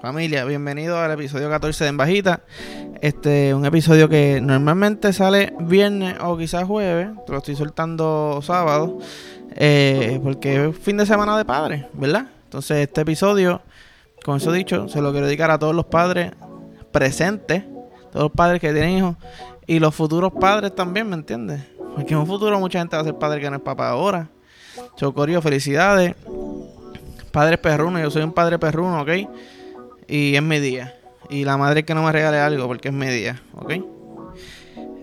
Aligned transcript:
Familia, 0.00 0.44
bienvenido 0.46 0.98
al 0.98 1.10
episodio 1.10 1.50
14 1.50 1.84
de 1.84 1.90
En 1.90 1.96
Bajita. 1.96 2.40
Este, 3.02 3.54
un 3.54 3.66
episodio 3.66 4.08
que 4.08 4.40
normalmente 4.40 5.12
sale 5.12 5.52
viernes 5.60 6.16
o 6.22 6.38
quizás 6.38 6.64
jueves, 6.64 7.08
te 7.26 7.32
lo 7.32 7.38
estoy 7.38 7.56
soltando 7.56 8.40
sábado, 8.42 8.98
eh, 9.56 10.18
porque 10.22 10.68
es 10.68 10.78
fin 10.78 10.96
de 10.96 11.04
semana 11.04 11.36
de 11.36 11.44
padres, 11.44 11.84
¿verdad? 11.92 12.28
Entonces 12.44 12.78
este 12.78 13.02
episodio, 13.02 13.60
con 14.24 14.38
eso 14.38 14.52
dicho, 14.52 14.88
se 14.88 15.02
lo 15.02 15.12
quiero 15.12 15.26
dedicar 15.26 15.50
a 15.50 15.58
todos 15.58 15.74
los 15.74 15.86
padres 15.86 16.32
presentes, 16.90 17.64
todos 18.10 18.24
los 18.24 18.32
padres 18.32 18.60
que 18.60 18.72
tienen 18.72 18.96
hijos 18.96 19.16
y 19.66 19.78
los 19.78 19.94
futuros 19.94 20.32
padres 20.32 20.74
también, 20.74 21.08
¿me 21.08 21.16
entiendes? 21.16 21.60
Porque 21.94 22.14
en 22.14 22.20
un 22.20 22.26
futuro 22.26 22.58
mucha 22.58 22.78
gente 22.78 22.96
va 22.96 23.02
a 23.02 23.04
ser 23.04 23.16
padre 23.16 23.40
que 23.40 23.50
no 23.50 23.56
es 23.56 23.62
papá 23.62 23.90
ahora. 23.90 24.30
Chocorio, 24.96 25.42
felicidades. 25.42 26.14
Padres 27.30 27.58
perruno, 27.58 28.00
yo 28.00 28.10
soy 28.10 28.22
un 28.22 28.32
padre 28.32 28.58
perruno, 28.58 29.02
¿ok? 29.02 29.10
Y 30.08 30.34
es 30.34 30.42
mi 30.42 30.58
día. 30.58 30.96
Y 31.28 31.44
la 31.44 31.56
madre 31.56 31.84
que 31.84 31.94
no 31.94 32.02
me 32.02 32.10
regale 32.10 32.38
algo 32.38 32.66
porque 32.66 32.88
es 32.88 32.94
mi 32.94 33.06
día, 33.06 33.40
¿ok? 33.54 33.72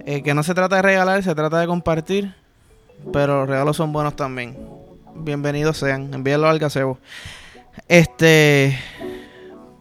Eh, 0.05 0.23
que 0.23 0.33
no 0.33 0.43
se 0.43 0.53
trata 0.53 0.77
de 0.77 0.81
regalar, 0.81 1.23
se 1.23 1.35
trata 1.35 1.59
de 1.59 1.67
compartir. 1.67 2.33
Pero 3.13 3.41
los 3.41 3.49
regalos 3.49 3.77
son 3.77 3.93
buenos 3.93 4.16
también. 4.16 4.57
Bienvenidos 5.16 5.77
sean. 5.77 6.13
Envíenlo 6.13 6.47
al 6.47 6.59
gazebo. 6.59 6.99
Este. 7.88 8.77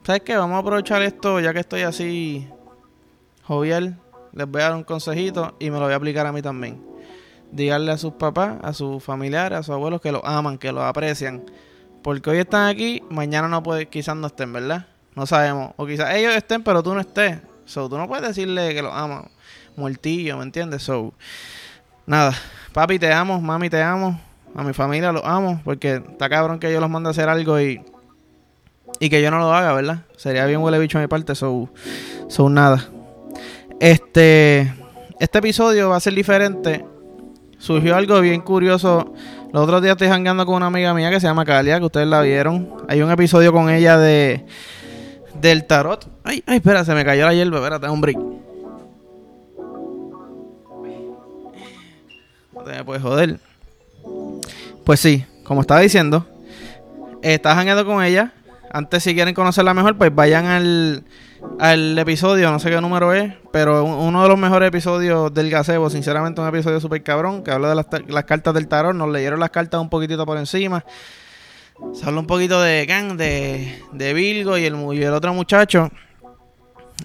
¿Sabes 0.05 0.23
qué? 0.23 0.37
Vamos 0.37 0.57
a 0.57 0.59
aprovechar 0.59 1.03
esto 1.03 1.41
ya 1.41 1.53
que 1.53 1.61
estoy 1.61 1.83
así 1.83 2.49
jovial. 3.43 3.99
Les 4.33 4.47
voy 4.47 4.63
a 4.63 4.67
dar 4.67 4.75
un 4.75 4.85
consejito 4.85 5.57
y 5.59 5.71
me 5.71 5.79
lo 5.79 5.85
voy 5.85 5.93
a 5.93 5.97
aplicar 5.97 6.27
a 6.27 6.33
mí 6.33 6.43
también. 6.43 6.81
Díganle 7.51 7.93
a 7.93 7.97
sus 7.97 8.13
papás, 8.15 8.57
a 8.63 8.73
sus 8.73 9.03
familiares, 9.03 9.59
a 9.59 9.63
sus 9.63 9.75
abuelos 9.75 10.01
que 10.01 10.13
los 10.13 10.23
aman, 10.25 10.59
que 10.59 10.73
los 10.73 10.85
aprecian. 10.85 11.45
Porque 12.07 12.31
hoy 12.31 12.39
están 12.39 12.69
aquí, 12.69 13.03
mañana 13.11 13.49
no 13.49 13.65
puede, 13.65 13.87
quizás 13.87 14.15
no 14.15 14.29
estén, 14.29 14.53
¿verdad? 14.53 14.87
No 15.17 15.27
sabemos. 15.27 15.73
O 15.75 15.85
quizás 15.89 16.15
ellos 16.15 16.37
estén, 16.37 16.63
pero 16.63 16.81
tú 16.81 16.95
no 16.95 17.01
estés. 17.01 17.39
So, 17.65 17.89
tú 17.89 17.99
no 17.99 18.07
puedes 18.07 18.25
decirle 18.25 18.73
que 18.75 18.81
los 18.81 18.95
amas. 18.95 19.25
Muertillo, 19.75 20.37
¿me 20.37 20.45
entiendes? 20.45 20.85
So, 20.85 21.13
nada. 22.07 22.33
Papi, 22.73 23.01
te 23.01 23.13
amo. 23.13 23.41
Mami, 23.41 23.69
te 23.69 23.83
amo. 23.83 24.21
A 24.55 24.63
mi 24.63 24.73
familia 24.73 25.11
los 25.11 25.25
amo. 25.25 25.61
Porque 25.65 25.97
está 25.97 26.29
cabrón 26.29 26.61
que 26.61 26.73
yo 26.73 26.79
los 26.79 26.89
mande 26.89 27.09
a 27.09 27.11
hacer 27.11 27.29
algo 27.29 27.61
y. 27.61 27.83
Y 29.01 29.11
que 29.11 29.21
yo 29.21 29.33
no 29.33 29.41
lo 29.41 29.53
haga, 29.53 29.73
¿verdad? 29.73 30.05
Sería 30.17 30.47
bien 30.47 30.61
huele 30.61 30.79
bicho 30.79 30.99
a 30.99 31.01
mi 31.01 31.09
parte. 31.09 31.35
So, 31.35 31.69
so 32.29 32.49
nada. 32.49 32.87
Este. 33.81 34.73
Este 35.19 35.39
episodio 35.39 35.89
va 35.89 35.97
a 35.97 36.01
ser 36.01 36.15
diferente. 36.15 36.85
Surgió 37.59 37.97
algo 37.97 38.21
bien 38.21 38.41
curioso. 38.43 39.15
Los 39.53 39.63
otros 39.65 39.83
días 39.83 39.93
estoy 39.93 40.09
jangueando 40.09 40.45
con 40.45 40.57
una 40.57 40.67
amiga 40.67 40.93
mía 40.95 41.11
que 41.11 41.21
se 41.21 41.27
llama 41.27 41.45
Calia, 41.45 41.79
que 41.79 41.87
ustedes 41.87 42.07
la 42.07 42.21
vieron. 42.21 42.75
Hay 42.89 43.01
un 43.03 43.11
episodio 43.11 43.53
con 43.53 43.71
ella 43.71 43.97
de. 43.99 44.47
Del 45.41 45.67
tarot. 45.67 46.09
Ay, 46.25 46.43
ay, 46.47 46.57
espera, 46.57 46.85
se 46.85 46.95
me 46.95 47.05
cayó 47.05 47.27
la 47.27 47.35
hierba. 47.35 47.59
Espérate, 47.59 47.89
un 47.89 48.01
break. 48.01 48.19
No 52.55 52.63
te 52.65 52.71
me 52.73 52.85
puedes 52.85 53.03
joder. 53.03 53.39
Pues 54.85 55.01
sí, 55.01 55.25
como 55.45 55.63
estaba 55.63 55.81
diciendo, 55.81 56.27
estaba 57.23 57.55
jangueando 57.55 57.85
con 57.85 58.03
ella. 58.03 58.33
Antes, 58.71 59.03
si 59.03 59.15
quieren 59.15 59.35
conocerla 59.35 59.75
mejor, 59.75 59.97
pues 59.97 60.15
vayan 60.15 60.47
al, 60.47 61.05
al 61.59 61.99
episodio, 61.99 62.51
no 62.51 62.59
sé 62.59 62.71
qué 62.71 62.81
número 62.81 63.13
es, 63.13 63.33
pero 63.53 63.85
uno 63.85 64.23
de 64.23 64.29
los 64.29 64.39
mejores 64.39 64.69
episodios 64.69 65.33
del 65.33 65.51
gazebo, 65.51 65.89
sinceramente 65.91 66.41
un 66.41 66.49
episodio 66.49 66.81
súper 66.81 67.03
cabrón, 67.03 67.43
que 67.43 67.51
habla 67.51 67.71
de 67.71 67.75
las, 67.77 67.87
las, 68.09 68.25
cartas 68.25 68.55
del 68.55 68.69
tarot, 68.69 68.95
nos 68.95 69.09
leyeron 69.09 69.41
las 69.41 69.51
cartas 69.51 69.81
un 69.81 69.89
poquitito 69.89 70.27
por 70.27 70.39
encima. 70.39 70.85
Se 71.93 72.07
habla 72.07 72.21
un 72.21 72.27
poquito 72.27 72.61
de 72.61 72.87
Kang, 72.87 73.17
de, 73.17 73.83
de 73.93 74.15
Virgo 74.15 74.57
y 74.59 74.65
el, 74.65 74.77
y 74.95 75.03
el 75.03 75.13
otro 75.13 75.33
muchacho. 75.35 75.91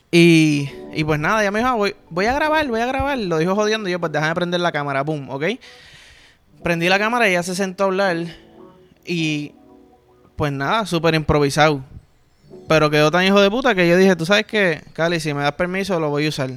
Y, 0.09 0.69
y 0.93 1.03
pues 1.03 1.19
nada, 1.19 1.43
ya 1.43 1.51
me 1.51 1.59
dijo, 1.59 1.71
ah, 1.71 1.75
voy, 1.75 1.95
voy 2.09 2.25
a 2.25 2.33
grabar, 2.33 2.67
voy 2.67 2.81
a 2.81 2.85
grabar. 2.85 3.17
Lo 3.17 3.37
dijo 3.37 3.55
jodiendo 3.55 3.89
y 3.89 3.93
yo, 3.93 3.99
pues 3.99 4.11
déjame 4.11 4.33
prender 4.35 4.61
la 4.61 4.71
cámara, 4.71 5.03
boom, 5.03 5.29
¿ok? 5.29 5.45
Prendí 6.63 6.89
la 6.89 6.99
cámara 6.99 7.27
y 7.27 7.31
ella 7.31 7.43
se 7.43 7.55
sentó 7.55 7.83
a 7.83 7.87
hablar. 7.87 8.17
Y 9.05 9.53
pues 10.41 10.51
nada, 10.51 10.87
súper 10.87 11.13
improvisado. 11.13 11.83
Pero 12.67 12.89
quedó 12.89 13.11
tan 13.11 13.23
hijo 13.23 13.39
de 13.39 13.51
puta 13.51 13.75
que 13.75 13.87
yo 13.87 13.95
dije, 13.95 14.15
tú 14.15 14.25
sabes 14.25 14.47
que, 14.47 14.81
Cali, 14.91 15.19
si 15.19 15.35
me 15.35 15.43
das 15.43 15.51
permiso 15.51 15.99
lo 15.99 16.09
voy 16.09 16.25
a 16.25 16.29
usar. 16.29 16.49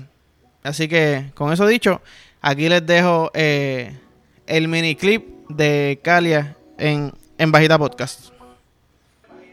Así 0.63 0.89
que, 0.89 1.27
con 1.35 1.53
eso 1.53 1.67
dicho, 1.67 2.01
aquí 2.41 2.67
les 2.71 2.87
dejo 2.87 3.31
eh, 3.35 3.95
el 4.47 4.69
mini 4.69 4.97
clip 4.97 5.27
de 5.51 6.01
Calia 6.03 6.57
en, 6.79 7.13
en 7.37 7.53
Bajita 7.53 7.79
Podcast. 7.79 8.31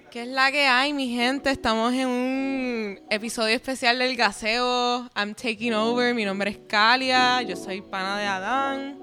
¿Qué 0.10 0.22
es 0.22 0.30
la 0.30 0.50
que 0.50 0.66
hay, 0.66 0.94
mi 0.94 1.14
gente? 1.14 1.52
Estamos 1.52 1.94
en 1.94 2.08
un 2.08 3.00
episodio 3.10 3.54
especial 3.54 4.00
del 4.00 4.16
gaseo. 4.16 5.10
I'm 5.14 5.36
taking 5.36 5.74
over. 5.74 6.16
Mi 6.16 6.24
nombre 6.24 6.52
es 6.52 6.60
Calia. 6.70 7.42
Yo 7.42 7.58
soy 7.58 7.82
pana 7.82 8.18
de 8.18 8.26
Adán. 8.28 8.98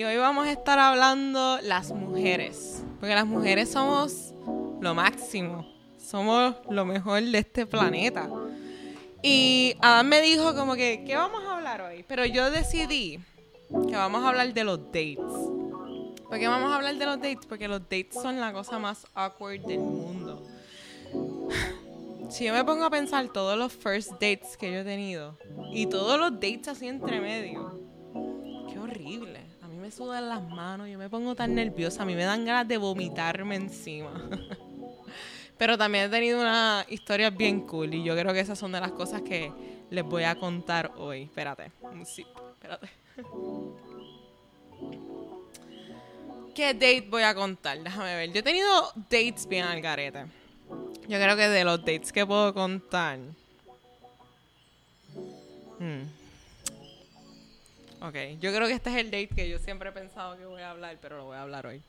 Y 0.00 0.04
hoy 0.04 0.16
vamos 0.16 0.46
a 0.46 0.52
estar 0.52 0.78
hablando 0.78 1.58
las 1.60 1.92
mujeres. 1.92 2.82
Porque 3.00 3.14
las 3.14 3.26
mujeres 3.26 3.70
somos 3.70 4.32
lo 4.80 4.94
máximo 4.94 5.66
somos 5.98 6.54
lo 6.70 6.86
mejor 6.86 7.22
de 7.22 7.36
este 7.36 7.66
planeta. 7.66 8.26
Y 9.22 9.76
Adam 9.78 10.06
me 10.06 10.22
dijo 10.22 10.54
como 10.54 10.74
que, 10.74 11.04
¿qué 11.06 11.16
vamos 11.16 11.44
a 11.44 11.58
hablar 11.58 11.82
hoy? 11.82 12.02
Pero 12.08 12.24
yo 12.24 12.50
decidí 12.50 13.20
que 13.68 13.94
vamos 13.94 14.24
a 14.24 14.30
hablar 14.30 14.54
de 14.54 14.64
los 14.64 14.86
dates. 14.86 15.18
¿Por 15.18 16.38
qué 16.38 16.48
vamos 16.48 16.72
a 16.72 16.76
hablar 16.76 16.96
de 16.96 17.04
los 17.04 17.16
dates? 17.16 17.44
Porque 17.46 17.68
los 17.68 17.82
dates 17.82 18.14
son 18.14 18.40
la 18.40 18.54
cosa 18.54 18.78
más 18.78 19.06
awkward 19.12 19.60
del 19.66 19.80
mundo. 19.80 20.42
Si 22.30 22.46
yo 22.46 22.54
me 22.54 22.64
pongo 22.64 22.84
a 22.84 22.90
pensar 22.90 23.28
todos 23.28 23.58
los 23.58 23.70
first 23.70 24.12
dates 24.12 24.56
que 24.56 24.72
yo 24.72 24.78
he 24.78 24.84
tenido 24.84 25.36
y 25.74 25.84
todos 25.84 26.18
los 26.18 26.32
dates 26.32 26.68
así 26.68 26.88
entre 26.88 27.20
medio, 27.20 27.78
qué 28.72 28.78
horrible. 28.78 29.49
Sudan 29.90 30.28
las 30.28 30.42
manos, 30.42 30.88
yo 30.88 30.98
me 30.98 31.08
pongo 31.08 31.34
tan 31.34 31.54
nerviosa, 31.54 32.02
a 32.02 32.06
mí 32.06 32.14
me 32.14 32.24
dan 32.24 32.44
ganas 32.44 32.68
de 32.68 32.76
vomitarme 32.78 33.56
encima. 33.56 34.12
Pero 35.58 35.76
también 35.76 36.06
he 36.06 36.08
tenido 36.08 36.40
una 36.40 36.86
historia 36.88 37.28
bien 37.30 37.66
cool 37.66 37.92
y 37.94 38.02
yo 38.02 38.16
creo 38.16 38.32
que 38.32 38.40
esas 38.40 38.58
son 38.58 38.72
de 38.72 38.80
las 38.80 38.92
cosas 38.92 39.20
que 39.22 39.52
les 39.90 40.04
voy 40.04 40.24
a 40.24 40.34
contar 40.34 40.92
hoy. 40.96 41.24
Espérate, 41.24 41.70
sí, 42.06 42.24
espérate. 42.54 42.88
¿Qué 46.54 46.74
date 46.74 47.06
voy 47.08 47.22
a 47.22 47.34
contar? 47.34 47.78
Déjame 47.82 48.14
ver. 48.16 48.32
Yo 48.32 48.40
he 48.40 48.42
tenido 48.42 48.92
dates 49.08 49.46
bien 49.46 49.64
al 49.64 49.80
garete. 49.80 50.26
Yo 51.08 51.18
creo 51.18 51.36
que 51.36 51.48
de 51.48 51.64
los 51.64 51.80
dates 51.80 52.12
que 52.12 52.26
puedo 52.26 52.52
contar. 52.54 53.18
Hmm. 55.78 56.19
Ok, 58.02 58.14
yo 58.40 58.50
creo 58.52 58.66
que 58.66 58.72
este 58.72 58.90
es 58.90 58.96
el 58.96 59.10
date 59.10 59.28
que 59.28 59.48
yo 59.48 59.58
siempre 59.58 59.90
he 59.90 59.92
pensado 59.92 60.38
que 60.38 60.46
voy 60.46 60.62
a 60.62 60.70
hablar, 60.70 60.96
pero 61.02 61.18
lo 61.18 61.26
voy 61.26 61.36
a 61.36 61.42
hablar 61.42 61.66
hoy. 61.66 61.82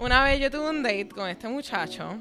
Una 0.00 0.24
vez 0.24 0.40
yo 0.40 0.50
tuve 0.50 0.68
un 0.68 0.82
date 0.82 1.10
con 1.10 1.28
este 1.28 1.46
muchacho 1.46 2.16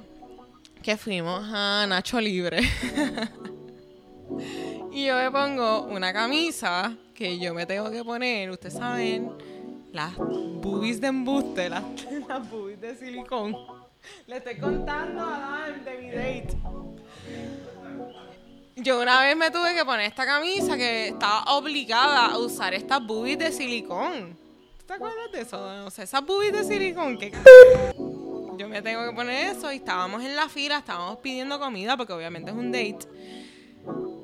que 0.83 0.97
fuimos 0.97 1.43
a 1.51 1.87
Nacho 1.87 2.21
Libre. 2.21 2.59
y 4.91 5.05
yo 5.05 5.15
me 5.15 5.31
pongo 5.31 5.85
una 5.85 6.13
camisa 6.13 6.95
que 7.15 7.39
yo 7.39 7.55
me 7.55 7.65
tengo 7.65 7.89
que 7.89 8.03
poner, 8.03 8.51
ustedes 8.51 8.75
saben, 8.75 9.31
las 9.91 10.15
boobies 10.15 11.01
de 11.01 11.07
embuste, 11.07 11.69
las, 11.69 11.83
las 12.27 12.47
boobies 12.51 12.79
de 12.81 12.95
silicón. 12.95 13.57
Le 14.27 14.37
estoy 14.37 14.57
contando 14.57 15.21
a 15.21 15.39
Dan 15.39 15.83
de 15.83 15.97
mi 15.97 16.11
date. 16.11 16.55
Yo 18.75 19.01
una 19.01 19.21
vez 19.21 19.35
me 19.35 19.51
tuve 19.51 19.75
que 19.75 19.85
poner 19.85 20.05
esta 20.07 20.25
camisa 20.25 20.77
que 20.77 21.09
estaba 21.09 21.43
obligada 21.55 22.27
a 22.27 22.37
usar 22.37 22.73
estas 22.73 23.05
boobies 23.05 23.39
de 23.39 23.51
silicón 23.51 24.41
te 24.91 24.95
acuerdas 24.95 25.31
de 25.31 25.41
eso? 25.41 25.85
O 25.85 25.89
sea, 25.89 26.03
esas 26.03 26.25
boobies 26.25 26.51
de 26.51 26.63
silicón 26.65 27.17
que... 27.17 27.31
Yo 28.57 28.67
me 28.67 28.81
tengo 28.81 29.09
que 29.09 29.15
poner 29.15 29.55
eso 29.55 29.71
y 29.71 29.77
estábamos 29.77 30.21
en 30.21 30.35
la 30.35 30.49
fila, 30.49 30.79
estábamos 30.79 31.19
pidiendo 31.19 31.59
comida 31.59 31.95
porque 31.95 32.13
obviamente 32.13 32.51
es 32.51 32.57
un 32.57 32.71
date. 32.71 33.07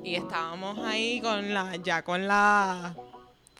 Y 0.04 0.14
estábamos 0.14 0.78
ahí 0.80 1.20
con 1.22 1.54
la, 1.54 1.76
ya 1.76 2.02
con 2.02 2.28
la, 2.28 2.94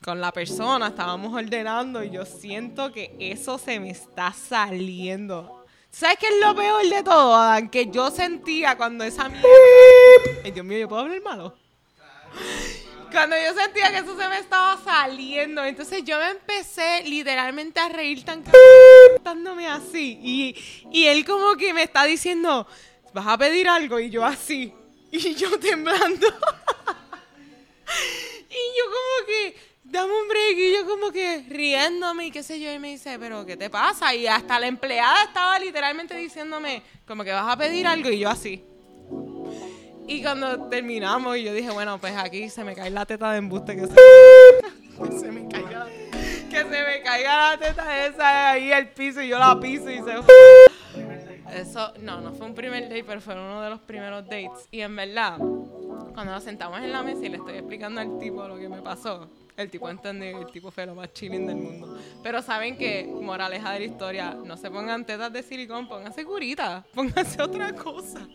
con 0.05 0.21
la 0.21 0.33
persona, 0.33 0.89
estábamos 0.89 1.33
ordenando 1.33 2.05
y 2.05 2.11
yo 2.11 2.27
siento 2.27 2.93
que 2.93 3.17
eso 3.19 3.57
se 3.57 3.81
me 3.81 3.91
está 3.91 4.33
saliendo. 4.33 5.58
¿Sabes 5.91 6.19
qué 6.19 6.27
es 6.29 6.41
lo 6.41 6.55
peor 6.55 6.89
de 6.89 7.03
todo, 7.03 7.35
Adán? 7.35 7.69
Que 7.71 7.91
yo 7.91 8.11
sentía 8.11 8.77
cuando 8.77 9.05
esa 9.05 9.29
mierda... 9.29 9.49
Ay, 10.45 10.51
Dios 10.51 10.65
mío, 10.65 10.79
¿yo 10.79 10.89
puedo 10.89 11.03
hablar 11.03 11.21
malo? 11.23 11.57
Cuando 13.11 13.37
yo 13.37 13.55
sentía 13.55 13.91
que 13.91 13.99
eso 13.99 14.17
se 14.17 14.29
me 14.29 14.39
estaba 14.39 14.79
saliendo, 14.85 15.65
entonces 15.65 16.05
yo 16.05 16.19
me 16.19 16.31
empecé 16.31 17.03
literalmente 17.05 17.81
a 17.81 17.89
reír 17.89 18.23
tan 18.23 18.43
cantándome 18.43 19.67
así. 19.67 20.19
Y, 20.23 20.57
y 20.93 21.07
él 21.07 21.25
como 21.25 21.57
que 21.57 21.73
me 21.73 21.83
está 21.83 22.05
diciendo, 22.05 22.67
¿vas 23.15 23.27
a 23.27 23.39
pedir 23.39 23.69
algo? 23.69 23.99
Y 23.99 24.11
yo 24.11 24.25
así. 24.25 24.75
Y 25.11 25.35
yo 25.35 25.59
temblando. 25.59 26.27
dame 29.91 30.13
un 30.13 30.29
break. 30.29 30.59
Y 30.59 30.73
yo 30.75 30.87
como 30.87 31.11
que 31.13 31.45
riéndome 31.49 32.27
y 32.27 32.31
qué 32.31 32.43
sé 32.43 32.61
yo. 32.61 32.73
Y 32.73 32.79
me 32.79 32.89
dice, 32.89 33.19
pero 33.19 33.45
¿qué 33.45 33.57
te 33.57 33.71
pasa? 33.71 34.15
Y 34.15 34.27
hasta 34.27 34.59
la 34.59 34.67
empleada 34.67 35.25
estaba 35.25 35.59
literalmente 35.59 36.17
diciéndome, 36.17 36.83
como 37.07 37.25
que 37.25 37.33
vas 37.33 37.53
a 37.53 37.57
pedir 37.57 37.87
algo. 37.87 38.11
Y 38.11 38.21
yo 38.21 38.31
así. 38.31 38.65
Y 40.07 40.23
cuando 40.23 40.69
terminamos, 40.69 41.37
y 41.37 41.45
yo 41.45 41.53
dije, 41.53 41.71
bueno, 41.71 41.99
pues 41.99 42.17
aquí 42.17 42.49
se 42.49 42.65
me 42.65 42.75
cae 42.75 42.91
la 42.91 43.05
teta 43.05 43.31
de 43.33 43.39
embuste 43.39 43.77
que 43.77 43.87
se, 43.87 43.95
que 45.05 45.19
se 45.19 45.31
me 45.31 45.47
caiga 45.49 45.87
que 46.49 46.57
se 46.57 46.65
me 46.65 47.03
caiga 47.03 47.51
la 47.51 47.59
teta 47.59 48.07
esa 48.07 48.51
ahí 48.51 48.73
al 48.73 48.89
piso 48.89 49.21
y 49.21 49.29
yo 49.29 49.39
la 49.39 49.61
piso 49.61 49.91
y 49.91 49.99
se 49.99 51.61
eso 51.61 51.93
no 52.01 52.21
no 52.21 52.33
fue 52.33 52.47
un 52.47 52.55
primer 52.55 52.85
date 52.85 53.05
pero 53.05 53.21
fue 53.21 53.35
uno 53.35 53.61
de 53.61 53.71
los 53.71 53.81
primeros 53.81 54.25
dates 54.25 54.67
y 54.71 54.81
en 54.81 54.97
verdad 54.97 55.39
cuando 56.19 56.35
nos 56.35 56.43
sentamos 56.43 56.81
en 56.81 56.91
la 56.91 57.01
mesa 57.05 57.25
y 57.25 57.29
le 57.29 57.37
estoy 57.37 57.59
explicando 57.59 58.01
al 58.01 58.19
tipo 58.19 58.43
lo 58.49 58.59
que 58.59 58.69
me 58.69 58.83
pasó 58.83 59.31
el 59.57 59.71
tipo 59.71 59.89
entendió 59.89 60.41
el 60.41 60.51
tipo 60.51 60.69
fue 60.73 60.85
lo 60.85 60.97
más 60.97 61.13
chilling 61.13 61.47
del 61.47 61.55
mundo 61.55 61.97
pero 62.25 62.43
saben 62.43 62.77
que 62.77 63.07
moraleja 63.07 63.71
de 63.75 63.79
la 63.79 63.85
historia 63.85 64.35
no 64.35 64.57
se 64.57 64.69
pongan 64.69 65.07
tetas 65.07 65.33
de 65.33 65.45
silicón 65.45 65.87
pónganse 65.87 66.25
curitas 66.25 66.85
pónganse 66.93 67.41
otra 67.41 67.73
cosa 67.73 68.27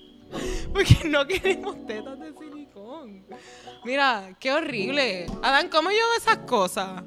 porque 0.72 1.10
no 1.10 1.28
queremos 1.28 1.86
tetas 1.86 2.18
de 2.20 2.34
silicón. 2.34 3.26
Mira, 3.86 4.36
qué 4.40 4.52
horrible. 4.52 5.28
Adán, 5.44 5.70
¿cómo 5.70 5.92
yo 5.92 5.98
esas 6.18 6.38
cosas? 6.38 7.04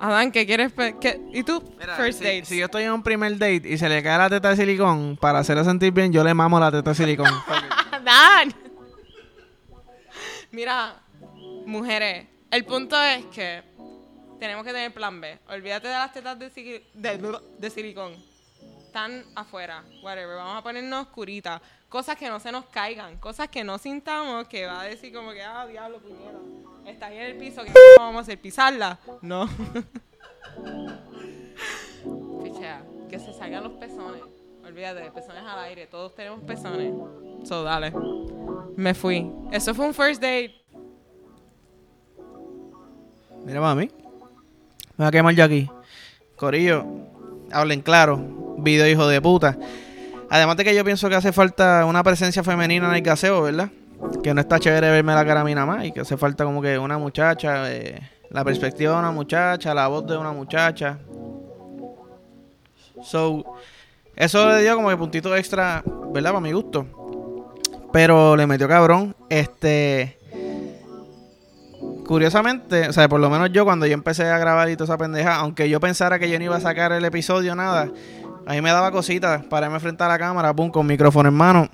Adán, 0.00 0.30
¿qué 0.32 0.46
quieres? 0.46 0.72
¿Qué? 1.00 1.20
¿Y 1.32 1.42
tú? 1.42 1.62
First 1.96 2.20
si, 2.20 2.24
date. 2.24 2.44
Si 2.44 2.58
yo 2.58 2.66
estoy 2.66 2.84
en 2.84 2.92
un 2.92 3.02
primer 3.02 3.32
date 3.32 3.62
y 3.64 3.78
se 3.78 3.88
le 3.88 4.02
cae 4.02 4.18
la 4.18 4.30
teta 4.30 4.50
de 4.50 4.56
silicón, 4.56 5.16
para 5.20 5.40
hacerle 5.40 5.64
sentir 5.64 5.92
bien, 5.92 6.12
yo 6.12 6.22
le 6.22 6.34
mamo 6.34 6.58
la 6.60 6.70
teta 6.70 6.90
de 6.90 6.96
silicón. 6.96 7.30
Adán. 7.92 8.54
Mira, 10.50 11.00
mujeres, 11.66 12.26
el 12.50 12.64
punto 12.64 13.00
es 13.02 13.24
que 13.26 13.62
tenemos 14.38 14.64
que 14.64 14.72
tener 14.72 14.92
plan 14.94 15.20
B. 15.20 15.38
Olvídate 15.48 15.88
de 15.88 15.94
las 15.94 16.12
tetas 16.12 16.38
de, 16.38 16.82
de 17.58 17.70
silicón 17.70 18.12
están 18.88 19.22
afuera, 19.34 19.84
whatever, 20.02 20.36
vamos 20.36 20.56
a 20.56 20.62
ponernos 20.62 21.06
oscuritas, 21.06 21.60
cosas 21.90 22.16
que 22.16 22.28
no 22.28 22.40
se 22.40 22.50
nos 22.50 22.64
caigan, 22.66 23.18
cosas 23.18 23.48
que 23.48 23.62
no 23.62 23.76
sintamos, 23.76 24.48
que 24.48 24.64
va 24.66 24.80
a 24.80 24.84
decir 24.84 25.12
como 25.12 25.30
que, 25.32 25.42
ah, 25.42 25.66
diablo, 25.66 25.98
puñera, 26.00 26.38
está 26.90 27.06
ahí 27.06 27.18
en 27.18 27.22
el 27.24 27.36
piso, 27.36 27.62
¿qué 27.64 27.72
vamos 27.98 28.18
a 28.18 28.22
hacer? 28.22 28.38
¿Pisarla? 28.38 28.98
No. 29.22 29.48
Fichea, 32.42 32.82
que 33.08 33.18
se 33.18 33.32
salgan 33.32 33.64
los 33.64 33.72
pezones, 33.72 34.22
olvídate, 34.64 35.10
pezones 35.10 35.42
al 35.44 35.58
aire, 35.60 35.86
todos 35.86 36.14
tenemos 36.14 36.42
pezones. 36.44 36.94
So, 37.44 37.62
dale. 37.62 37.92
Me 38.76 38.94
fui. 38.94 39.30
Eso 39.52 39.74
fue 39.74 39.86
un 39.86 39.94
first 39.94 40.20
date. 40.20 40.54
Mira, 43.44 43.60
mami. 43.60 43.86
Me 43.86 45.04
voy 45.04 45.06
a 45.06 45.10
quemar 45.10 45.34
yo 45.34 45.44
aquí. 45.44 45.70
Corillo, 46.36 46.84
hablen 47.52 47.80
claro 47.82 48.38
video 48.58 48.88
hijo 48.88 49.06
de 49.06 49.20
puta. 49.20 49.56
Además 50.30 50.56
de 50.56 50.64
que 50.64 50.74
yo 50.74 50.84
pienso 50.84 51.08
que 51.08 51.14
hace 51.14 51.32
falta 51.32 51.84
una 51.86 52.02
presencia 52.02 52.42
femenina 52.42 52.88
en 52.88 52.94
el 52.96 53.02
gaseo, 53.02 53.42
¿verdad? 53.42 53.70
Que 54.22 54.32
no 54.34 54.40
está 54.40 54.58
chévere 54.58 54.90
verme 54.90 55.14
la 55.14 55.24
cara 55.24 55.40
a 55.40 55.44
mí 55.44 55.54
nada 55.54 55.66
más 55.66 55.84
y 55.84 55.92
que 55.92 56.00
hace 56.00 56.16
falta 56.16 56.44
como 56.44 56.62
que 56.62 56.78
una 56.78 56.98
muchacha, 56.98 57.72
eh, 57.72 58.00
la 58.30 58.44
perspectiva 58.44 58.94
de 58.94 58.98
una 58.98 59.10
muchacha, 59.10 59.74
la 59.74 59.88
voz 59.88 60.06
de 60.06 60.16
una 60.16 60.32
muchacha. 60.32 60.98
So, 63.02 63.44
eso 64.16 64.48
le 64.48 64.62
dio 64.62 64.74
como 64.74 64.88
que 64.88 64.96
puntito 64.96 65.34
extra, 65.36 65.82
¿verdad? 66.12 66.30
Para 66.30 66.40
mi 66.40 66.52
gusto. 66.52 66.86
Pero 67.92 68.36
le 68.36 68.46
metió 68.46 68.68
cabrón. 68.68 69.14
Este. 69.28 70.18
Curiosamente, 72.06 72.88
o 72.88 72.92
sea, 72.92 73.08
por 73.08 73.20
lo 73.20 73.28
menos 73.28 73.50
yo 73.52 73.64
cuando 73.64 73.86
yo 73.86 73.92
empecé 73.92 74.24
a 74.24 74.38
grabar 74.38 74.70
y 74.70 74.76
toda 74.76 74.86
esa 74.86 74.96
pendeja, 74.96 75.36
aunque 75.36 75.68
yo 75.68 75.78
pensara 75.78 76.18
que 76.18 76.30
yo 76.30 76.38
no 76.38 76.44
iba 76.46 76.56
a 76.56 76.60
sacar 76.60 76.90
el 76.92 77.04
episodio, 77.04 77.54
nada, 77.54 77.90
a 78.46 78.52
mí 78.54 78.62
me 78.62 78.70
daba 78.70 78.90
cositas 78.90 79.44
para 79.44 79.66
irme 79.66 79.78
frente 79.78 80.02
a 80.02 80.08
la 80.08 80.18
cámara, 80.18 80.54
pum, 80.54 80.70
con 80.70 80.86
micrófono 80.86 81.28
en 81.28 81.34
mano. 81.34 81.67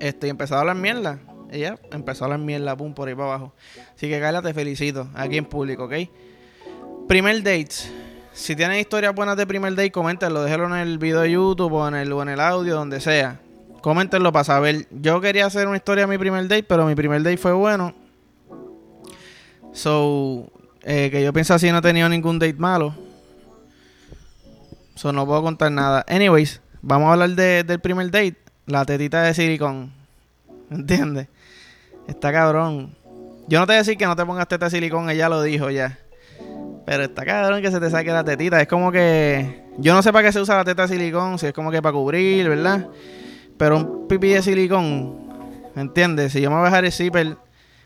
Este, 0.00 0.26
y 0.26 0.30
empezó 0.30 0.56
a 0.56 0.60
hablar 0.60 0.76
mierda. 0.76 1.20
Ella 1.50 1.78
empezó 1.92 2.24
a 2.24 2.26
hablar 2.26 2.40
mierda, 2.40 2.76
pum, 2.76 2.94
por 2.94 3.08
ahí 3.08 3.14
para 3.14 3.28
abajo. 3.28 3.52
Así 3.94 4.08
que, 4.08 4.18
Carla, 4.18 4.40
te 4.42 4.54
felicito. 4.54 5.08
Aquí 5.14 5.36
en 5.36 5.44
público, 5.44 5.84
¿ok? 5.84 5.94
Primer 7.06 7.36
date. 7.38 7.68
Si 8.32 8.56
tienen 8.56 8.78
historias 8.78 9.14
buenas 9.14 9.36
de 9.36 9.46
primer 9.46 9.74
date, 9.74 9.90
coméntenlo. 9.90 10.42
Déjenlo 10.42 10.66
en 10.66 10.80
el 10.80 10.98
video 10.98 11.20
de 11.20 11.32
YouTube 11.32 11.72
o 11.72 11.88
en 11.88 11.94
el, 11.94 12.12
en 12.12 12.28
el 12.28 12.40
audio, 12.40 12.76
donde 12.76 13.00
sea. 13.00 13.40
Coméntenlo 13.82 14.32
para 14.32 14.44
saber. 14.44 14.86
Yo 14.90 15.20
quería 15.20 15.46
hacer 15.46 15.66
una 15.66 15.76
historia 15.76 16.06
de 16.06 16.10
mi 16.10 16.18
primer 16.18 16.42
date, 16.48 16.62
pero 16.62 16.86
mi 16.86 16.94
primer 16.94 17.22
date 17.22 17.36
fue 17.36 17.52
bueno. 17.52 17.94
So, 19.72 20.50
eh, 20.82 21.10
que 21.10 21.22
yo 21.22 21.32
pienso 21.32 21.54
así, 21.54 21.70
no 21.70 21.78
he 21.78 21.82
tenido 21.82 22.08
ningún 22.08 22.38
date 22.38 22.54
malo. 22.54 22.94
So, 24.94 25.12
no 25.12 25.26
puedo 25.26 25.42
contar 25.42 25.72
nada. 25.72 26.04
Anyways, 26.08 26.60
vamos 26.82 27.08
a 27.08 27.12
hablar 27.12 27.30
del 27.30 27.80
primer 27.80 28.10
date. 28.10 28.39
La 28.70 28.84
tetita 28.84 29.22
de 29.22 29.34
silicón. 29.34 29.90
¿Entiendes? 30.70 31.26
Está 32.06 32.32
cabrón. 32.32 32.94
Yo 33.48 33.58
no 33.58 33.66
te 33.66 33.72
voy 33.72 33.76
a 33.76 33.78
decir 33.78 33.96
que 33.96 34.06
no 34.06 34.14
te 34.14 34.24
pongas 34.24 34.46
teta 34.46 34.66
de 34.66 34.70
silicón, 34.70 35.10
ella 35.10 35.28
lo 35.28 35.42
dijo 35.42 35.70
ya. 35.70 35.98
Pero 36.86 37.02
está 37.02 37.24
cabrón 37.24 37.62
que 37.62 37.70
se 37.72 37.80
te 37.80 37.90
saque 37.90 38.12
la 38.12 38.22
tetita. 38.22 38.60
Es 38.60 38.68
como 38.68 38.92
que. 38.92 39.64
Yo 39.78 39.92
no 39.92 40.02
sé 40.02 40.12
para 40.12 40.26
qué 40.26 40.32
se 40.32 40.40
usa 40.40 40.56
la 40.56 40.64
teta 40.64 40.82
de 40.82 40.88
silicón, 40.88 41.38
si 41.40 41.46
es 41.46 41.52
como 41.52 41.72
que 41.72 41.82
para 41.82 41.92
cubrir, 41.92 42.48
¿verdad? 42.48 42.86
Pero 43.58 43.76
un 43.76 44.08
pipí 44.08 44.28
de 44.28 44.42
silicón, 44.42 45.28
¿me 45.74 45.82
entiendes? 45.82 46.32
Si 46.32 46.40
yo 46.40 46.48
me 46.50 46.56
voy 46.56 46.62
a 46.62 46.66
dejar 46.66 46.84
el 46.84 46.92
zipper, 46.92 47.36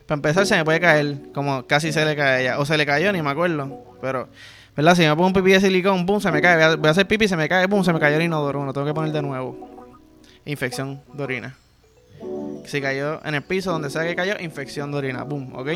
para 0.07 0.17
empezar 0.17 0.47
se 0.47 0.57
me 0.57 0.65
puede 0.67 0.81
caer, 0.81 1.17
como 1.33 1.67
casi 1.67 1.93
se 1.93 2.05
le 2.05 2.15
cae 2.15 2.29
a 2.29 2.41
ella. 2.41 2.59
O 2.59 2.67
se 2.67 2.77
le 2.77 2.85
cayó, 2.85 3.11
ni 3.11 3.23
me 3.23 3.31
acuerdo. 3.31 3.97
Pero 4.03 4.29
¿Verdad? 4.77 4.97
Si 4.97 5.03
me 5.03 5.11
pongo 5.11 5.29
un 5.29 5.33
pipí 5.33 5.53
de 5.53 5.61
silicón, 5.61 6.05
pum, 6.05 6.21
se 6.21 6.31
me 6.31 6.43
cae. 6.43 6.77
Voy 6.77 6.89
a, 6.89 6.91
hacer 6.91 7.07
pipí, 7.07 7.27
se 7.27 7.37
me 7.37 7.49
cae, 7.49 7.69
pum, 7.69 7.83
se 7.85 7.93
me 7.93 8.01
cayó 8.01 8.17
el 8.17 8.23
inodoro. 8.23 8.65
Lo 8.67 8.73
tengo 8.73 8.87
que 8.87 8.95
poner 8.95 9.13
de 9.13 9.23
nuevo. 9.23 9.74
Infección 10.47 11.03
de 11.13 11.23
orina. 11.23 11.57
Si 12.67 12.81
cayó 12.81 13.25
en 13.25 13.35
el 13.35 13.43
piso, 13.43 13.73
donde 13.73 13.91
sea 13.91 14.05
que 14.05 14.15
cayó, 14.15 14.35
infección 14.41 14.91
de 14.91 14.99
orina. 14.99 15.27
Pum, 15.27 15.55
¿ok? 15.55 15.69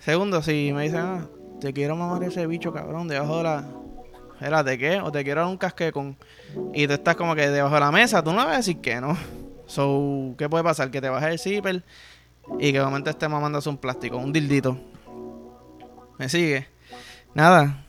Segundo, 0.00 0.42
si 0.42 0.72
me 0.72 0.84
dicen, 0.84 1.00
ah, 1.00 1.26
te 1.60 1.72
quiero 1.72 1.96
mamar 1.96 2.22
ese 2.24 2.46
bicho 2.46 2.72
cabrón 2.72 3.08
debajo 3.08 3.38
de 3.38 3.42
la. 3.42 3.64
Era, 4.40 4.62
¿de 4.62 4.76
qué? 4.76 5.00
O 5.00 5.10
te 5.10 5.24
quiero 5.24 5.40
dar 5.40 5.50
un 5.50 5.56
casque 5.56 5.92
con. 5.92 6.16
Y 6.74 6.86
tú 6.86 6.92
estás 6.92 7.16
como 7.16 7.34
que 7.34 7.48
debajo 7.48 7.74
de 7.74 7.80
la 7.80 7.90
mesa, 7.90 8.22
tú 8.22 8.30
no 8.30 8.38
vas 8.44 8.54
a 8.54 8.56
decir 8.58 8.80
que 8.80 9.00
no. 9.00 9.16
So, 9.66 10.34
¿qué 10.38 10.48
puede 10.48 10.62
pasar? 10.62 10.90
Que 10.90 11.00
te 11.00 11.08
baje 11.08 11.30
el 11.30 11.38
zipper 11.38 11.82
y 12.58 12.72
que 12.72 12.78
de 12.78 12.84
momento 12.84 13.10
esté 13.10 13.28
mamándose 13.28 13.68
un 13.68 13.78
plástico, 13.78 14.16
un 14.16 14.32
dildito. 14.32 14.78
¿Me 16.18 16.28
sigue? 16.28 16.68
nada. 17.34 17.84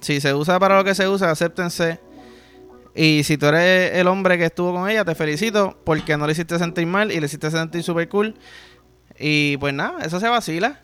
Si 0.00 0.20
se 0.20 0.32
usa 0.32 0.58
para 0.58 0.78
lo 0.78 0.84
que 0.84 0.94
se 0.94 1.06
usa, 1.06 1.30
acéptense. 1.30 2.00
Y 2.96 3.24
si 3.24 3.36
tú 3.36 3.46
eres 3.46 3.92
el 3.94 4.08
hombre 4.08 4.38
que 4.38 4.46
estuvo 4.46 4.72
con 4.72 4.88
ella, 4.88 5.04
te 5.04 5.14
felicito 5.14 5.78
porque 5.84 6.16
no 6.16 6.26
le 6.26 6.32
hiciste 6.32 6.58
sentir 6.58 6.86
mal 6.86 7.12
y 7.12 7.20
le 7.20 7.26
hiciste 7.26 7.50
sentir 7.50 7.82
super 7.82 8.08
cool. 8.08 8.34
Y 9.18 9.58
pues 9.58 9.74
nada, 9.74 10.02
eso 10.02 10.18
se 10.18 10.28
vacila. 10.28 10.80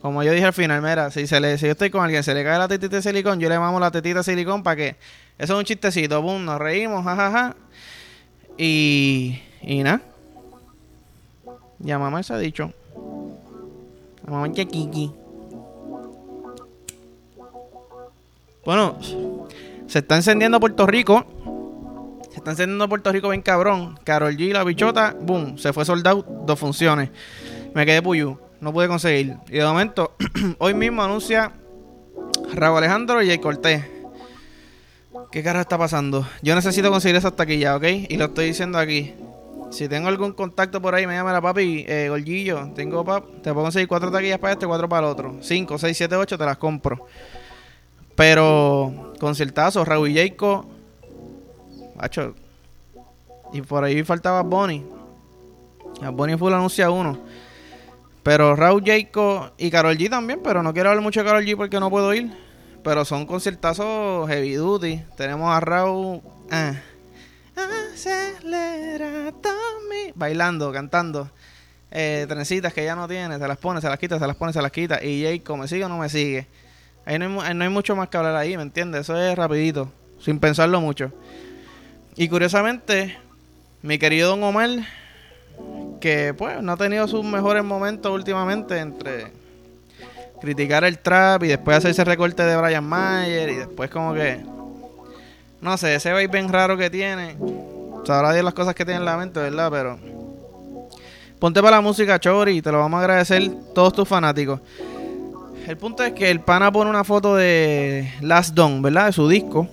Como 0.00 0.22
yo 0.22 0.32
dije 0.32 0.46
al 0.46 0.54
final, 0.54 0.80
mira, 0.80 1.10
si, 1.10 1.26
se 1.26 1.40
le, 1.40 1.58
si 1.58 1.66
yo 1.66 1.72
estoy 1.72 1.90
con 1.90 2.02
alguien, 2.02 2.22
se 2.22 2.32
le 2.32 2.44
cae 2.44 2.58
la 2.58 2.66
tetita 2.66 2.96
de 2.96 3.02
silicón, 3.02 3.40
yo 3.40 3.50
le 3.50 3.58
mamo 3.58 3.78
la 3.78 3.90
tetita 3.90 4.18
de 4.18 4.24
silicón 4.24 4.62
para 4.62 4.76
que... 4.76 4.96
Eso 5.36 5.52
es 5.54 5.58
un 5.58 5.64
chistecito, 5.64 6.22
boom, 6.22 6.46
nos 6.46 6.58
reímos, 6.58 7.04
jajaja. 7.04 7.56
Y... 8.56 9.38
Y 9.62 9.82
nada. 9.82 10.00
Ya 11.78 11.98
mamá 11.98 12.22
se 12.22 12.32
ha 12.32 12.38
dicho. 12.38 12.72
La 14.24 14.32
mamá 14.32 14.50
Kiki. 14.50 15.12
Bueno, 18.64 18.98
se 19.86 19.98
está 19.98 20.16
encendiendo 20.16 20.58
Puerto 20.58 20.86
Rico. 20.86 21.26
Está 22.44 22.50
encendiendo 22.50 22.90
Puerto 22.90 23.10
Rico 23.10 23.30
bien 23.30 23.40
cabrón. 23.40 23.98
Carol 24.04 24.36
G, 24.36 24.52
la 24.52 24.64
bichota, 24.64 25.16
boom, 25.18 25.56
se 25.56 25.72
fue 25.72 25.86
soldado, 25.86 26.26
dos 26.44 26.58
funciones. 26.58 27.08
Me 27.74 27.86
quedé 27.86 28.02
puyú, 28.02 28.38
no 28.60 28.70
pude 28.70 28.86
conseguir. 28.86 29.38
Y 29.48 29.52
de 29.52 29.64
momento, 29.64 30.14
hoy 30.58 30.74
mismo 30.74 31.02
anuncia 31.02 31.52
Raúl 32.52 32.76
Alejandro 32.76 33.22
y 33.22 33.28
Jay 33.28 33.38
Cortés. 33.38 33.86
¿Qué 35.32 35.42
cara 35.42 35.62
está 35.62 35.78
pasando? 35.78 36.28
Yo 36.42 36.54
necesito 36.54 36.90
conseguir 36.90 37.16
esa 37.16 37.30
taquilla, 37.30 37.76
¿ok? 37.76 37.84
Y 38.10 38.18
lo 38.18 38.26
estoy 38.26 38.48
diciendo 38.48 38.76
aquí. 38.76 39.14
Si 39.70 39.88
tengo 39.88 40.08
algún 40.08 40.34
contacto 40.34 40.82
por 40.82 40.94
ahí, 40.94 41.06
me 41.06 41.14
llama 41.14 41.32
la 41.32 41.40
papi, 41.40 41.86
eh, 41.88 42.08
Golgillo, 42.10 42.72
tengo 42.74 43.06
pap, 43.06 43.24
te 43.42 43.54
puedo 43.54 43.62
conseguir 43.62 43.88
cuatro 43.88 44.10
taquillas 44.10 44.38
para 44.38 44.52
este, 44.52 44.66
cuatro 44.66 44.86
para 44.86 45.06
el 45.06 45.12
otro. 45.12 45.36
Cinco, 45.40 45.78
seis, 45.78 45.96
siete, 45.96 46.14
ocho, 46.14 46.36
te 46.36 46.44
las 46.44 46.58
compro. 46.58 47.06
Pero 48.14 49.14
conciertazo, 49.18 49.82
Raúl 49.82 50.10
y 50.10 50.16
Jacob. 50.16 50.73
Y 53.52 53.62
por 53.62 53.84
ahí 53.84 54.02
faltaba 54.02 54.42
Bonnie. 54.42 54.84
A 56.02 56.10
Bonnie 56.10 56.36
fue 56.36 56.52
anuncia 56.52 56.90
uno. 56.90 57.18
Pero 58.22 58.56
Raúl 58.56 58.82
Jacob 58.84 59.52
y 59.58 59.70
Carol 59.70 59.96
G 59.96 60.08
también, 60.08 60.40
pero 60.42 60.62
no 60.62 60.72
quiero 60.72 60.88
hablar 60.88 61.02
mucho 61.02 61.20
de 61.20 61.26
Carol 61.26 61.44
G 61.44 61.56
porque 61.56 61.78
no 61.78 61.90
puedo 61.90 62.12
ir. 62.14 62.32
Pero 62.82 63.04
son 63.04 63.26
conciertazos 63.26 64.28
heavy 64.28 64.54
duty. 64.54 65.02
Tenemos 65.16 65.54
a 65.54 65.60
Raúl. 65.60 66.20
Eh. 66.50 66.80
Bailando, 70.14 70.72
cantando. 70.72 71.30
Eh, 71.90 72.26
que 72.74 72.84
ya 72.84 72.96
no 72.96 73.06
tiene, 73.06 73.38
se 73.38 73.46
las 73.46 73.56
pone, 73.58 73.80
se 73.80 73.88
las 73.88 73.98
quita, 73.98 74.18
se 74.18 74.26
las 74.26 74.36
pone, 74.36 74.52
se 74.52 74.60
las 74.60 74.72
quita. 74.72 75.02
Y 75.02 75.22
Jake, 75.22 75.56
¿me 75.56 75.68
sigue 75.68 75.84
o 75.84 75.88
no 75.88 75.98
me 75.98 76.08
sigue? 76.08 76.48
Ahí 77.06 77.18
no 77.18 77.40
hay 77.40 77.68
mucho 77.68 77.94
más 77.94 78.08
que 78.08 78.16
hablar 78.16 78.34
ahí, 78.34 78.56
¿me 78.56 78.62
entiendes? 78.62 79.02
Eso 79.02 79.16
es 79.16 79.36
rapidito, 79.36 79.92
sin 80.18 80.40
pensarlo 80.40 80.80
mucho. 80.80 81.12
Y 82.16 82.28
curiosamente, 82.28 83.16
mi 83.82 83.98
querido 83.98 84.30
Don 84.30 84.42
Omar, 84.42 84.70
que 86.00 86.34
pues 86.34 86.62
no 86.62 86.72
ha 86.72 86.76
tenido 86.76 87.08
sus 87.08 87.24
mejores 87.24 87.64
momentos 87.64 88.12
últimamente 88.12 88.78
entre 88.78 89.32
criticar 90.40 90.84
el 90.84 90.98
trap 90.98 91.44
y 91.44 91.48
después 91.48 91.78
hacerse 91.78 92.04
recorte 92.04 92.42
de 92.42 92.56
Brian 92.56 92.84
Mayer 92.84 93.48
y 93.48 93.54
después 93.56 93.90
como 93.90 94.12
que 94.14 94.44
no 95.64 95.78
sé, 95.78 95.94
ese 95.94 96.12
baile 96.12 96.30
bien 96.30 96.52
raro 96.52 96.76
que 96.76 96.90
tiene. 96.90 97.36
Sabrá 98.04 98.32
de 98.32 98.42
las 98.42 98.52
cosas 98.52 98.74
que 98.74 98.84
tiene 98.84 98.98
en 98.98 99.06
la 99.06 99.16
mente, 99.16 99.40
¿verdad? 99.40 99.70
Pero 99.70 99.98
ponte 101.38 101.62
para 101.62 101.76
la 101.76 101.80
música, 101.80 102.20
Chori, 102.20 102.58
y 102.58 102.62
te 102.62 102.70
lo 102.70 102.80
vamos 102.80 102.98
a 102.98 103.00
agradecer 103.00 103.50
todos 103.74 103.94
tus 103.94 104.06
fanáticos. 104.06 104.60
El 105.66 105.78
punto 105.78 106.04
es 106.04 106.12
que 106.12 106.30
el 106.30 106.40
pana 106.40 106.70
pone 106.70 106.90
una 106.90 107.02
foto 107.02 107.34
de 107.34 108.12
Last 108.20 108.54
Dawn, 108.54 108.82
¿verdad? 108.82 109.06
De 109.06 109.12
su 109.12 109.26
disco. 109.26 109.66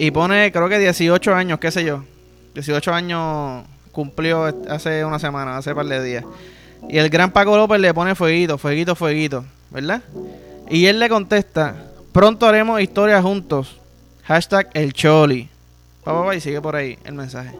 Y 0.00 0.12
pone, 0.12 0.50
creo 0.50 0.66
que 0.70 0.78
18 0.78 1.34
años, 1.34 1.58
qué 1.58 1.70
sé 1.70 1.84
yo. 1.84 2.02
18 2.54 2.90
años 2.94 3.66
cumplió 3.92 4.44
hace 4.70 5.04
una 5.04 5.18
semana, 5.18 5.58
hace 5.58 5.74
par 5.74 5.84
de 5.84 6.02
días. 6.02 6.24
Y 6.88 6.96
el 6.96 7.10
gran 7.10 7.30
Paco 7.32 7.54
López 7.54 7.78
le 7.78 7.92
pone 7.92 8.14
fueguito, 8.14 8.56
fueguito, 8.56 8.96
fueguito, 8.96 9.44
¿verdad? 9.68 10.00
Y 10.70 10.86
él 10.86 11.00
le 11.00 11.10
contesta, 11.10 11.74
pronto 12.12 12.46
haremos 12.46 12.80
historia 12.80 13.20
juntos. 13.20 13.78
Hashtag 14.24 14.70
el 14.72 14.94
Choli. 14.94 15.50
Papá, 16.02 16.34
y 16.34 16.40
sigue 16.40 16.62
por 16.62 16.76
ahí 16.76 16.98
el 17.04 17.12
mensaje. 17.12 17.54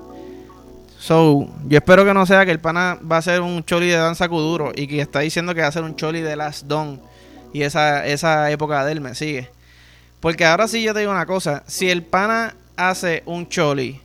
So, 0.99 1.47
yo 1.69 1.77
espero 1.77 2.07
que 2.07 2.15
no 2.15 2.25
sea 2.25 2.47
que 2.47 2.53
el 2.53 2.59
pana 2.59 2.99
va 3.01 3.19
a 3.19 3.23
ser 3.23 3.43
un 3.43 3.63
choli 3.67 3.89
de 3.89 3.97
danza 3.97 4.31
kuduro 4.31 4.73
y 4.75 4.87
que 4.87 5.03
está 5.03 5.21
diciendo 5.21 5.55
que 5.55 5.61
va 5.61 5.67
a 5.67 5.73
ser 5.73 5.83
un 5.83 5.95
choli 5.95 6.23
de 6.23 6.37
Last 6.37 6.65
Don 6.65 7.03
y 7.53 7.65
esa, 7.65 8.07
esa 8.07 8.51
época 8.51 8.83
de 8.87 8.93
él 8.93 9.03
me 9.03 9.15
sigue. 9.15 9.51
Porque 10.21 10.45
ahora 10.45 10.69
sí 10.69 10.83
yo 10.83 10.93
te 10.93 11.01
digo 11.01 11.13
una 11.13 11.27
cosa, 11.27 11.63
si 11.67 11.91
el 11.91 12.03
pana 12.03 12.55
hace 12.77 13.23
un 13.27 13.49
choli 13.49 14.01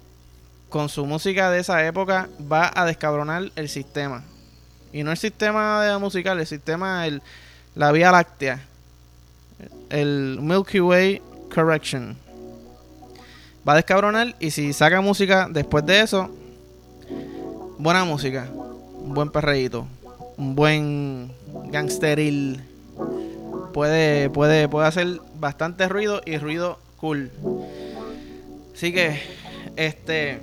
con 0.70 0.90
su 0.90 1.06
música 1.06 1.50
de 1.52 1.60
esa 1.60 1.86
época, 1.86 2.30
va 2.52 2.72
a 2.74 2.86
descabronar 2.86 3.52
el 3.56 3.70
sistema. 3.70 4.24
Y 4.92 5.04
no 5.04 5.12
el 5.12 5.18
sistema 5.18 5.98
musical, 6.00 6.40
el 6.40 6.48
sistema, 6.48 7.06
el, 7.06 7.22
la 7.76 7.92
Vía 7.92 8.12
Láctea. 8.12 8.62
El 9.90 10.40
Milky 10.42 10.80
Way 10.80 11.22
Correction. 11.54 12.18
Va 13.68 13.74
a 13.74 13.76
descabronar 13.78 14.36
y 14.40 14.52
si 14.52 14.74
saca 14.74 15.02
música 15.02 15.48
después 15.50 15.86
de 15.86 16.02
eso, 16.02 16.30
buena 17.78 18.04
música, 18.04 18.48
un 18.54 19.14
buen 19.14 19.30
perreíto, 19.30 19.88
un 20.38 20.56
buen 20.56 21.32
gangsteril. 21.72 22.75
Puede, 23.76 24.30
puede, 24.30 24.70
puede 24.70 24.88
hacer 24.88 25.20
bastante 25.38 25.90
ruido 25.90 26.22
y 26.26 26.38
ruido 26.38 26.80
cool. 26.96 27.30
Así 28.74 28.94
que, 28.94 29.22
este. 29.76 30.40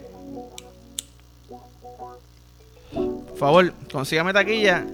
Por 2.92 3.38
favor, 3.38 3.72
consígame 3.90 4.34
taquilla. 4.34 4.84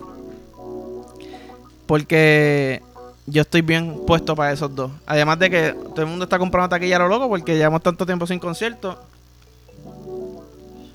Porque 1.88 2.80
yo 3.26 3.42
estoy 3.42 3.62
bien 3.62 4.02
puesto 4.06 4.36
para 4.36 4.52
esos 4.52 4.72
dos. 4.72 4.92
Además 5.04 5.40
de 5.40 5.50
que 5.50 5.72
todo 5.72 6.02
el 6.02 6.06
mundo 6.06 6.22
está 6.22 6.38
comprando 6.38 6.68
taquilla 6.68 6.94
a 6.94 7.00
lo 7.00 7.08
loco 7.08 7.28
porque 7.28 7.56
llevamos 7.56 7.82
tanto 7.82 8.06
tiempo 8.06 8.24
sin 8.24 8.38
concierto. 8.38 9.02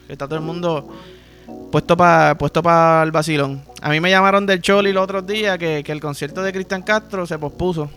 está 0.07 0.27
todo 0.27 0.37
el 0.37 0.45
mundo 0.45 0.87
puesto 1.71 1.97
para 1.97 2.37
puesto 2.37 2.61
para 2.63 3.03
el 3.03 3.11
vacilón. 3.11 3.63
A 3.81 3.89
mí 3.89 3.99
me 3.99 4.09
llamaron 4.09 4.45
del 4.45 4.61
Choli 4.61 4.93
los 4.93 5.03
otros 5.03 5.25
días 5.25 5.57
que, 5.57 5.83
que 5.83 5.91
el 5.91 5.99
concierto 5.99 6.41
de 6.41 6.53
Cristian 6.53 6.83
Castro 6.83 7.25
se 7.25 7.37
pospuso 7.37 7.89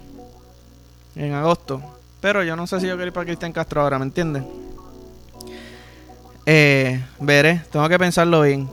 en 1.14 1.32
agosto. 1.32 1.82
Pero 2.20 2.42
yo 2.42 2.56
no 2.56 2.66
sé 2.66 2.80
si 2.80 2.86
yo 2.86 2.94
quiero 2.94 3.08
ir 3.08 3.12
para 3.12 3.26
Cristian 3.26 3.52
Castro 3.52 3.82
ahora, 3.82 3.98
¿me 3.98 4.04
entiendes? 4.04 4.42
Eh, 6.48 7.02
veré, 7.18 7.62
tengo 7.70 7.88
que 7.88 7.98
pensarlo 7.98 8.42
bien. 8.42 8.68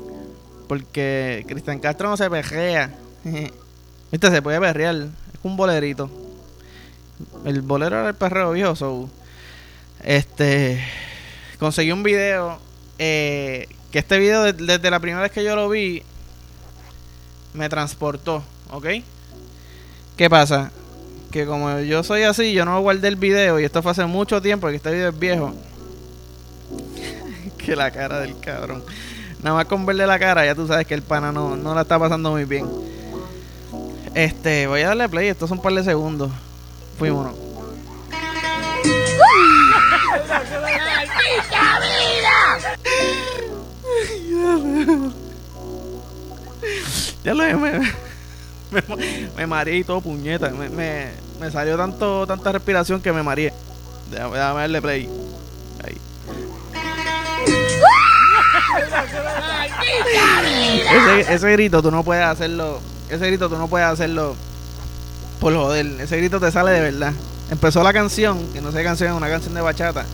Porque 0.68 1.44
Cristian 1.48 1.80
Castro 1.80 2.10
no 2.10 2.18
se 2.18 2.30
perrea. 2.30 2.92
Viste, 4.12 4.30
se 4.30 4.42
puede 4.42 4.60
perrear. 4.60 4.96
Es 4.96 5.40
un 5.42 5.58
bolerito. 5.58 6.10
El 7.46 7.62
bolero 7.62 8.00
era 8.00 8.10
el 8.10 8.16
perreo 8.16 8.52
viejo, 8.52 9.10
Este. 10.04 10.84
Conseguí 11.60 11.92
un 11.92 12.04
video. 12.04 12.60
Eh, 13.00 13.68
que 13.94 14.00
este 14.00 14.18
video, 14.18 14.52
desde 14.52 14.90
la 14.90 15.00
primera 15.00 15.22
vez 15.22 15.32
que 15.32 15.44
yo 15.44 15.56
lo 15.56 15.70
vi, 15.70 16.02
me 17.54 17.70
transportó, 17.70 18.44
¿ok? 18.72 18.88
¿Qué 20.18 20.32
pasa? 20.32 20.72
Que 21.30 21.46
como 21.46 21.80
yo 21.82 22.02
soy 22.02 22.24
así, 22.24 22.54
yo 22.54 22.66
no 22.66 22.82
guardé 22.82 23.08
el 23.08 23.18
video 23.18 23.60
y 23.60 23.66
esto 23.66 23.84
fue 23.84 23.92
hace 23.92 24.04
mucho 24.08 24.42
tiempo, 24.42 24.68
que 24.70 24.78
este 24.78 24.92
video 24.92 25.10
es 25.10 25.20
viejo. 25.20 25.54
que 27.60 27.76
la 27.76 27.92
cara 27.92 28.20
del 28.22 28.40
cabrón. 28.40 28.84
Nada 29.44 29.58
más 29.58 29.66
con 29.66 29.86
verle 29.86 30.08
la 30.08 30.18
cara, 30.18 30.44
ya 30.44 30.56
tú 30.56 30.66
sabes 30.66 30.88
que 30.88 30.96
el 30.96 31.04
pana 31.04 31.32
no, 31.32 31.56
no 31.56 31.76
la 31.76 31.82
está 31.82 32.00
pasando 32.00 32.32
muy 32.32 32.46
bien. 32.46 32.68
Este, 34.16 34.66
voy 34.66 34.82
a 34.82 34.88
darle 34.88 35.08
play, 35.08 35.28
estos 35.28 35.50
son 35.50 35.60
un 35.60 35.64
par 35.64 35.74
de 35.74 35.84
segundos. 35.84 36.32
Fuimos. 36.98 37.32
ya 47.24 47.34
lo 47.34 47.44
me, 47.60 47.80
me, 48.72 48.84
me 49.36 49.48
mareé 49.48 49.78
y 49.78 49.84
todo 49.84 50.02
puñeta. 50.02 50.50
Me, 50.50 50.70
me, 50.70 51.12
me, 51.40 51.52
salió 51.52 51.78
tanto 51.78 52.26
tanta 52.28 52.52
respiración 52.52 53.02
que 53.02 53.12
me 53.12 53.24
mareé. 53.24 53.54
Déjame, 54.10 54.38
darle 54.38 54.82
play. 54.82 55.10
Ese, 60.92 61.34
ese 61.34 61.52
grito 61.52 61.82
tú 61.82 61.92
no 61.92 62.04
puedes 62.04 62.24
hacerlo. 62.24 62.80
Ese 63.10 63.28
grito 63.28 63.50
tú 63.50 63.58
no 63.58 63.68
puedes 63.68 63.88
hacerlo 63.88 64.36
por 65.40 65.54
joder. 65.54 65.86
Ese 66.00 66.18
grito 66.18 66.40
te 66.40 66.52
sale 66.52 66.72
de 66.72 66.82
verdad. 66.82 67.14
Empezó 67.52 67.84
la 67.84 67.94
canción, 67.94 68.48
que 68.54 68.62
no 68.62 68.72
sé 68.72 68.80
qué 68.80 68.84
canción, 68.86 69.14
una 69.14 69.30
canción 69.30 69.54
de 69.54 69.62
bachata 69.62 70.06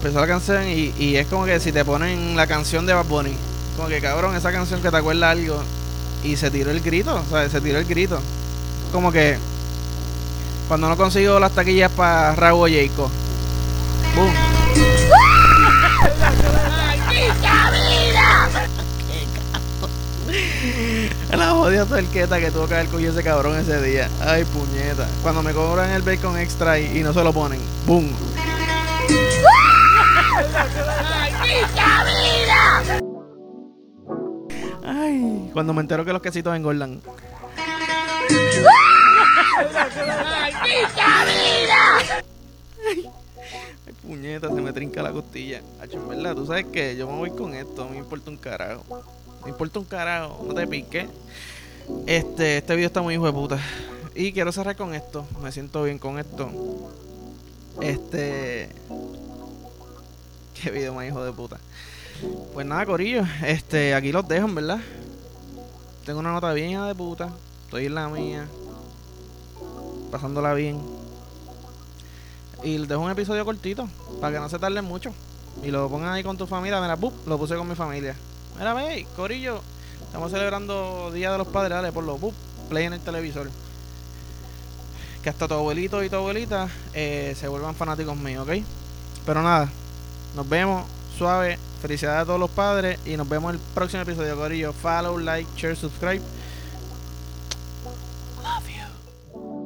empezó 0.00 0.18
la 0.18 0.26
canción 0.26 0.66
y, 0.66 1.16
es 1.16 1.26
como 1.26 1.44
que 1.44 1.60
si 1.60 1.72
te 1.72 1.84
ponen 1.84 2.34
la 2.34 2.46
canción 2.46 2.86
de 2.86 2.94
Bad 2.94 3.04
Bunny, 3.04 3.34
como 3.76 3.88
que 3.88 4.00
cabrón, 4.00 4.34
esa 4.34 4.50
canción 4.50 4.80
que 4.80 4.90
te 4.90 4.96
acuerda 4.96 5.30
algo 5.30 5.62
y 6.24 6.36
se 6.36 6.50
tiró 6.50 6.70
el 6.70 6.80
grito, 6.80 7.16
o 7.16 7.24
sea, 7.30 7.50
se 7.50 7.60
tiró 7.60 7.78
el 7.78 7.84
grito. 7.84 8.18
Como 8.92 9.12
que 9.12 9.36
cuando 10.68 10.88
no 10.88 10.96
consigo 10.96 11.38
las 11.38 11.52
taquillas 11.52 11.90
para 11.92 12.34
Raúl 12.34 12.70
Jacob. 12.70 13.10
¡Bum! 14.16 14.32
La 21.36 21.50
jodida 21.50 21.84
torqueta 21.84 22.40
que 22.40 22.50
tuvo 22.50 22.66
que 22.66 22.74
haber 22.74 22.88
cogido 22.88 23.12
ese 23.12 23.22
cabrón 23.22 23.58
ese 23.58 23.82
día. 23.82 24.08
Ay, 24.20 24.44
puñeta. 24.44 25.06
Cuando 25.22 25.42
me 25.42 25.52
cobran 25.52 25.90
el 25.90 26.02
bacon 26.02 26.38
extra 26.38 26.78
y, 26.78 26.98
y 26.98 27.02
no 27.02 27.12
se 27.12 27.22
lo 27.22 27.32
ponen. 27.32 27.60
¡Bum! 30.40 32.00
Ay, 34.84 35.50
cuando 35.52 35.72
me 35.74 35.82
entero 35.82 36.04
que 36.04 36.12
los 36.12 36.22
quesitos 36.22 36.54
engordan. 36.56 37.00
¡Ay, 40.26 40.52
Ay, 43.86 43.92
puñeta, 44.02 44.48
se 44.48 44.60
me 44.60 44.72
trinca 44.72 45.02
la 45.02 45.12
costilla. 45.12 45.60
en 45.82 46.08
verdad, 46.08 46.34
tú 46.34 46.46
sabes 46.46 46.66
que 46.66 46.96
yo 46.96 47.06
me 47.06 47.16
voy 47.16 47.30
con 47.30 47.54
esto, 47.54 47.88
me 47.88 47.98
importa 47.98 48.30
un 48.30 48.36
carajo. 48.36 48.84
Me 49.44 49.50
importa 49.50 49.78
un 49.78 49.84
carajo, 49.84 50.44
no 50.46 50.54
te 50.54 50.66
piques. 50.66 51.08
Este, 52.06 52.58
este 52.58 52.74
video 52.74 52.86
está 52.86 53.02
muy 53.02 53.14
hijo 53.14 53.26
de 53.26 53.32
puta. 53.32 53.58
Y 54.14 54.32
quiero 54.32 54.52
cerrar 54.52 54.76
con 54.76 54.94
esto. 54.94 55.26
Me 55.42 55.52
siento 55.52 55.82
bien 55.84 55.98
con 55.98 56.18
esto. 56.18 56.50
Este. 57.80 58.68
Qué 60.54 60.70
video 60.70 60.94
más 60.94 61.06
hijo 61.06 61.24
de 61.24 61.32
puta. 61.32 61.58
Pues 62.52 62.66
nada, 62.66 62.84
Corillo. 62.86 63.22
Este, 63.44 63.94
aquí 63.94 64.12
los 64.12 64.26
dejo, 64.26 64.48
¿verdad? 64.48 64.80
Tengo 66.04 66.20
una 66.20 66.32
nota 66.32 66.52
bien 66.52 66.70
hija 66.70 66.86
de 66.86 66.94
puta. 66.94 67.30
Estoy 67.64 67.86
en 67.86 67.94
la 67.94 68.08
mía. 68.08 68.46
Pasándola 70.10 70.54
bien. 70.54 70.80
Y 72.62 72.78
les 72.78 72.88
dejo 72.88 73.00
un 73.00 73.10
episodio 73.10 73.44
cortito. 73.44 73.88
Para 74.20 74.34
que 74.34 74.40
no 74.40 74.48
se 74.48 74.58
tarden 74.58 74.84
mucho. 74.84 75.12
Y 75.62 75.70
lo 75.70 75.88
pongan 75.88 76.12
ahí 76.12 76.22
con 76.22 76.36
tu 76.36 76.46
familia. 76.46 76.80
Mira, 76.80 76.96
¡bup! 76.96 77.14
lo 77.26 77.38
puse 77.38 77.56
con 77.56 77.68
mi 77.68 77.74
familia. 77.74 78.14
Mira, 78.58 78.74
ve, 78.74 79.06
Corillo. 79.16 79.60
Estamos 80.02 80.30
celebrando 80.30 81.10
Día 81.12 81.32
de 81.32 81.38
los 81.38 81.48
Padres. 81.48 81.76
Dale, 81.76 81.92
por 81.92 82.04
los 82.04 82.20
¡bup! 82.20 82.34
play 82.68 82.86
en 82.86 82.94
el 82.94 83.00
televisor. 83.00 83.50
Que 85.22 85.28
hasta 85.28 85.46
tu 85.46 85.54
abuelito 85.54 86.02
y 86.02 86.08
tu 86.08 86.16
abuelita 86.16 86.68
eh, 86.94 87.34
se 87.38 87.48
vuelvan 87.48 87.74
fanáticos 87.74 88.16
míos, 88.16 88.48
¿ok? 88.48 88.64
Pero 89.26 89.42
nada, 89.42 89.68
Nos 90.34 90.48
vemos. 90.48 90.84
Suave. 91.16 91.58
Felicidades 91.82 92.22
a 92.22 92.26
todos 92.26 92.40
los 92.40 92.50
padres. 92.50 92.98
Y 93.06 93.16
nos 93.16 93.28
vemos 93.28 93.54
en 93.54 93.60
el 93.60 93.66
próximo 93.74 94.02
episodio, 94.02 94.36
Corillo. 94.36 94.72
Follow, 94.72 95.18
like, 95.18 95.48
share, 95.56 95.76
subscribe. 95.76 96.22